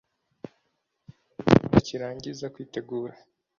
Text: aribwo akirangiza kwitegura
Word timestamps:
aribwo 1.49 1.75
akirangiza 1.81 2.45
kwitegura 2.53 3.13